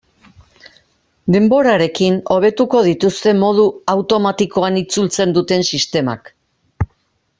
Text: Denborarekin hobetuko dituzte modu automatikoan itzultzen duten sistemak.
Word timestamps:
Denborarekin 1.35 2.17
hobetuko 2.35 2.81
dituzte 2.87 3.35
modu 3.43 3.67
automatikoan 3.95 4.81
itzultzen 4.83 5.37
duten 5.37 5.67
sistemak. 5.75 6.33